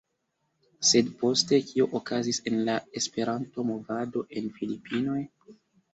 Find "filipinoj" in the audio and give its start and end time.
4.57-5.21